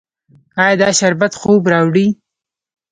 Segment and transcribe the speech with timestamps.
[0.61, 2.07] ایا دا شربت خوب راوړي؟